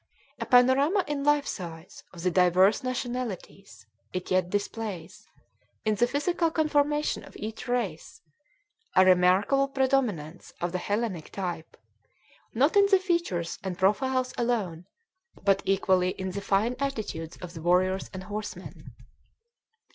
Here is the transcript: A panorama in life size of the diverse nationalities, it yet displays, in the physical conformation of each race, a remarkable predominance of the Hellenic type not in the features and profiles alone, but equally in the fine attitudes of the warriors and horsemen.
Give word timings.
A 0.39 0.47
panorama 0.47 1.03
in 1.07 1.23
life 1.23 1.45
size 1.45 2.03
of 2.11 2.23
the 2.23 2.31
diverse 2.31 2.81
nationalities, 2.81 3.85
it 4.13 4.31
yet 4.31 4.49
displays, 4.49 5.27
in 5.85 5.93
the 5.93 6.07
physical 6.07 6.49
conformation 6.49 7.23
of 7.23 7.37
each 7.37 7.67
race, 7.67 8.19
a 8.95 9.05
remarkable 9.05 9.67
predominance 9.67 10.53
of 10.59 10.71
the 10.71 10.79
Hellenic 10.79 11.29
type 11.31 11.77
not 12.55 12.75
in 12.75 12.87
the 12.87 12.97
features 12.97 13.59
and 13.63 13.77
profiles 13.77 14.33
alone, 14.39 14.87
but 15.43 15.61
equally 15.65 16.13
in 16.19 16.31
the 16.31 16.41
fine 16.41 16.75
attitudes 16.79 17.37
of 17.37 17.53
the 17.53 17.61
warriors 17.61 18.09
and 18.11 18.23
horsemen. 18.23 18.95